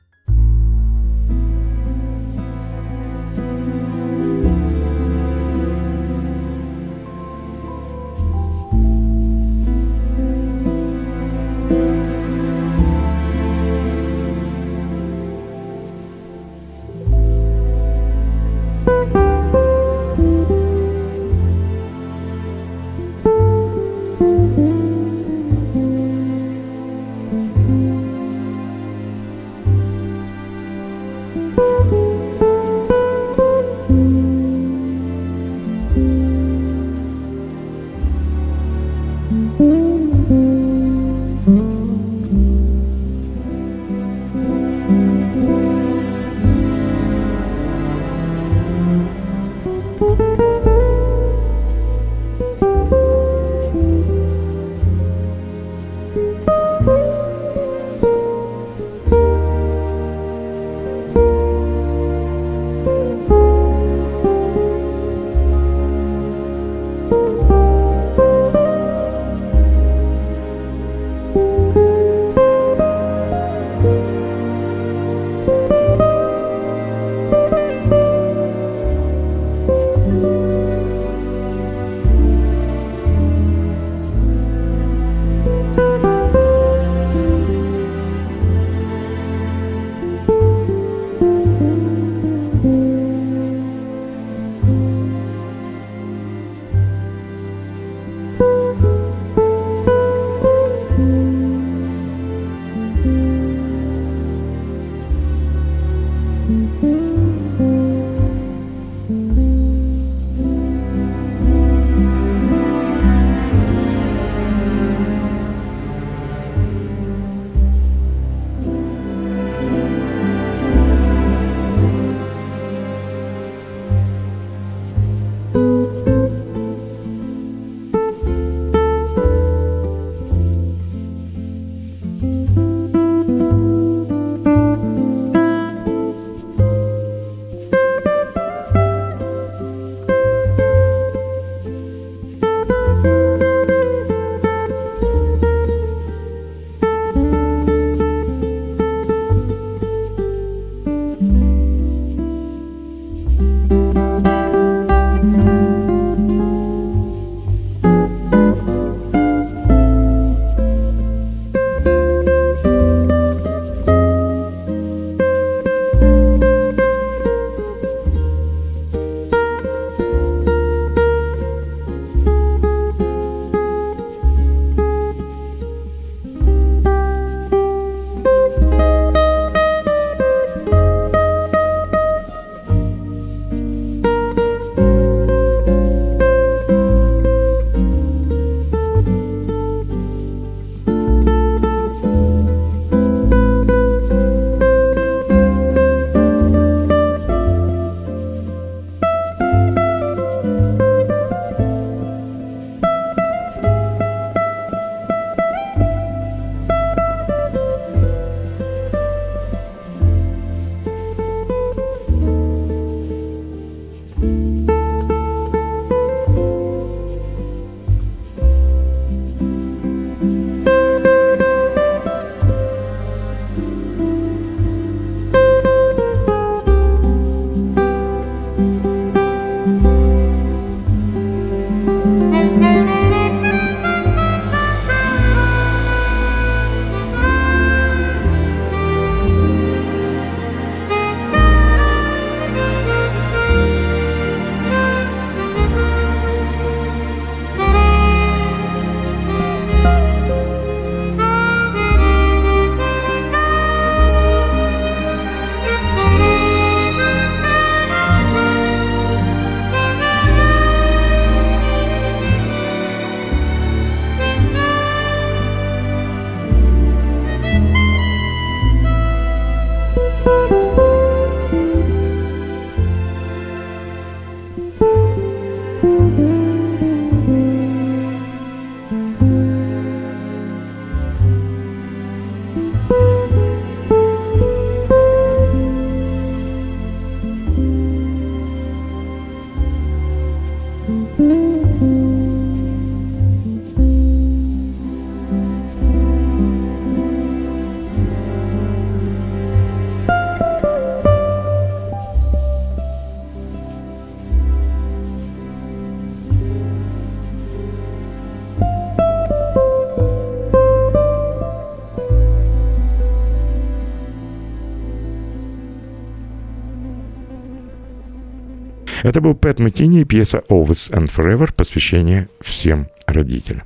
Это 319.11 319.19
был 319.19 319.35
Пэт 319.35 319.59
Мэтини 319.59 319.99
и 319.99 320.05
пьеса 320.05 320.41
«Always 320.49 320.89
and 320.89 321.11
Forever» 321.13 321.53
посвящение 321.53 322.29
всем 322.39 322.87
родителям. 323.05 323.63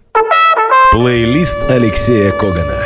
Плейлист 0.92 1.60
Алексея 1.70 2.32
Когана. 2.32 2.82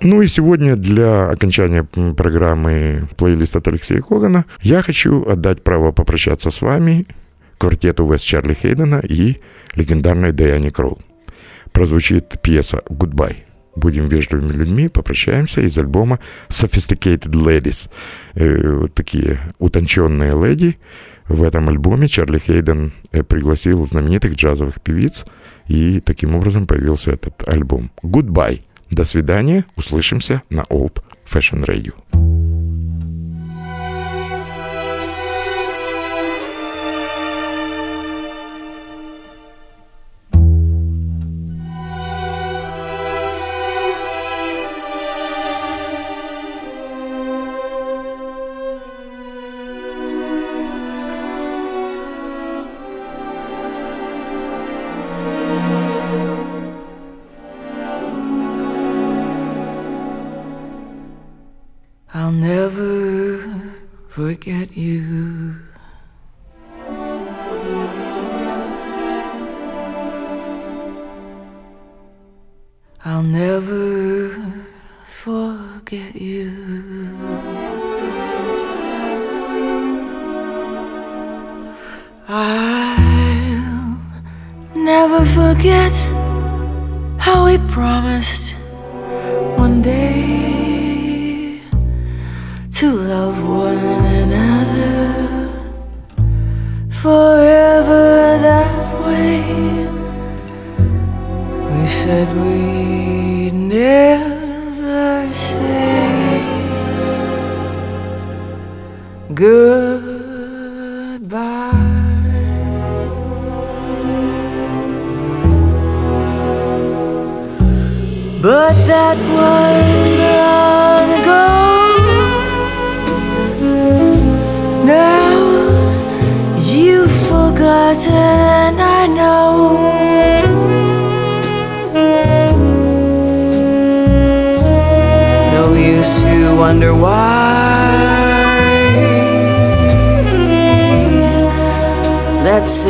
Ну 0.00 0.22
и 0.22 0.26
сегодня 0.26 0.74
для 0.74 1.28
окончания 1.28 1.84
программы 1.84 3.10
плейлист 3.18 3.56
от 3.56 3.68
Алексея 3.68 4.00
Когана 4.00 4.46
я 4.62 4.80
хочу 4.80 5.22
отдать 5.26 5.62
право 5.62 5.92
попрощаться 5.92 6.48
с 6.48 6.62
вами 6.62 7.06
квартету 7.58 8.10
Вест 8.10 8.24
Чарли 8.24 8.54
Хейдена 8.54 9.00
и 9.00 9.36
легендарной 9.74 10.32
Дайане 10.32 10.70
Кролл. 10.70 10.98
Прозвучит 11.72 12.40
пьеса 12.40 12.80
«Goodbye». 12.88 13.45
Будем 13.76 14.08
вежливыми 14.08 14.52
людьми, 14.52 14.88
попрощаемся 14.88 15.60
из 15.60 15.76
альбома 15.78 16.18
Sophisticated 16.48 17.30
Ladies. 17.30 17.90
Э, 18.34 18.88
такие 18.94 19.38
утонченные 19.58 20.32
леди. 20.32 20.78
В 21.28 21.42
этом 21.42 21.68
альбоме 21.68 22.08
Чарли 22.08 22.38
Хейден 22.38 22.92
э, 23.12 23.22
пригласил 23.22 23.86
знаменитых 23.86 24.34
джазовых 24.34 24.80
певиц, 24.80 25.26
и 25.66 26.00
таким 26.00 26.34
образом 26.34 26.66
появился 26.66 27.12
этот 27.12 27.46
альбом. 27.48 27.90
Goodbye. 28.02 28.62
До 28.90 29.04
свидания. 29.04 29.64
Услышимся 29.76 30.42
на 30.48 30.60
Old 30.62 31.02
Fashion 31.28 31.64
Radio. 31.66 31.92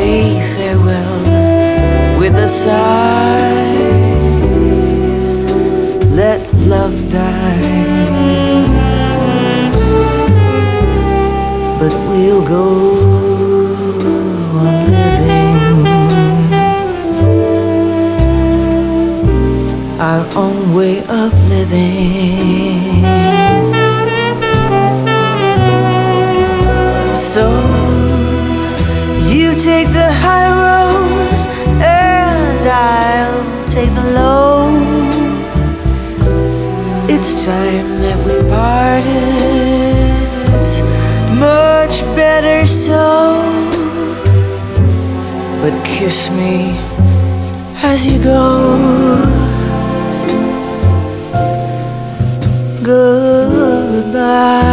Say 0.07 0.27
farewell 0.55 1.21
with 2.21 2.35
a 2.47 2.49
sigh. 2.49 3.65
Let 6.21 6.41
love 6.75 6.97
die. 7.11 7.73
But 11.81 11.95
we'll 12.09 12.45
go 12.57 12.69
on 14.63 14.75
living 14.95 15.69
our 20.11 20.25
own 20.45 20.59
way 20.79 20.97
of 21.23 21.33
living. 21.55 22.77
So 27.33 27.66
take 29.59 29.89
the 29.89 30.13
high 30.13 30.53
road, 30.65 31.31
and 31.81 32.69
I'll 32.69 33.43
take 33.69 33.93
the 33.95 34.07
low. 34.21 34.71
It's 37.09 37.45
time 37.45 37.89
that 38.03 38.19
we 38.27 38.35
parted. 38.51 40.29
It's 40.59 40.81
much 41.39 42.03
better 42.15 42.67
so. 42.67 43.41
But 45.63 45.75
kiss 45.85 46.31
me 46.31 46.77
as 47.83 48.07
you 48.07 48.23
go. 48.23 49.47
goodbye. 52.87 54.66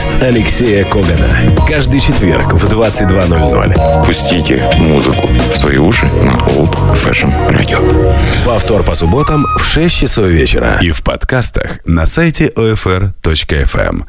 Плейлист 0.00 0.22
Алексея 0.22 0.84
Когана. 0.84 1.28
Каждый 1.68 2.00
четверг 2.00 2.54
в 2.54 2.72
22.00. 2.72 4.06
Пустите 4.06 4.62
музыку 4.78 5.28
в 5.28 5.56
свои 5.56 5.76
уши 5.76 6.06
на 6.24 6.32
Old 6.52 6.74
Fashion 6.94 7.30
Radio. 7.50 8.16
Повтор 8.44 8.82
по 8.82 8.94
субботам 8.94 9.46
в 9.58 9.62
6 9.64 10.00
часов 10.00 10.26
вечера. 10.26 10.78
И 10.80 10.90
в 10.90 11.02
подкастах 11.02 11.80
на 11.84 12.06
сайте 12.06 12.46
OFR.FM. 12.46 14.04